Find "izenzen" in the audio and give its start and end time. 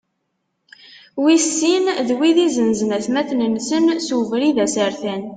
2.47-2.95